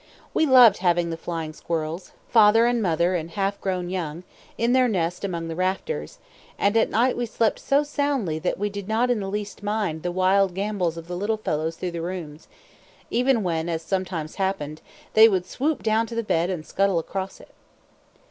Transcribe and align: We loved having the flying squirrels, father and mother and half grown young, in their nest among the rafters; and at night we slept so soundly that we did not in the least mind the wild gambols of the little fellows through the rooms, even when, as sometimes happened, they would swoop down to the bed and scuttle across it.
We 0.33 0.47
loved 0.47 0.77
having 0.79 1.11
the 1.11 1.15
flying 1.15 1.53
squirrels, 1.53 2.11
father 2.27 2.65
and 2.65 2.81
mother 2.81 3.13
and 3.13 3.29
half 3.29 3.61
grown 3.61 3.87
young, 3.91 4.23
in 4.57 4.73
their 4.73 4.87
nest 4.87 5.23
among 5.23 5.47
the 5.47 5.55
rafters; 5.55 6.17
and 6.57 6.75
at 6.75 6.89
night 6.89 7.15
we 7.15 7.27
slept 7.27 7.59
so 7.59 7.83
soundly 7.83 8.39
that 8.39 8.57
we 8.57 8.67
did 8.71 8.87
not 8.87 9.11
in 9.11 9.19
the 9.19 9.27
least 9.29 9.61
mind 9.61 10.01
the 10.01 10.11
wild 10.11 10.55
gambols 10.55 10.97
of 10.97 11.07
the 11.07 11.15
little 11.15 11.37
fellows 11.37 11.75
through 11.75 11.91
the 11.91 12.01
rooms, 12.01 12.47
even 13.11 13.43
when, 13.43 13.69
as 13.69 13.83
sometimes 13.83 14.37
happened, 14.41 14.81
they 15.13 15.29
would 15.29 15.45
swoop 15.45 15.83
down 15.83 16.07
to 16.07 16.15
the 16.15 16.23
bed 16.23 16.49
and 16.49 16.65
scuttle 16.65 16.97
across 16.97 17.39
it. 17.39 17.51